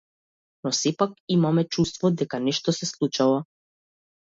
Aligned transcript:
Но 0.63 0.71
сепак 0.79 1.11
имаме 1.35 1.67
чувство 1.75 2.11
дека 2.23 2.41
нешто 2.47 2.77
се 2.79 2.85
случува. 2.95 3.39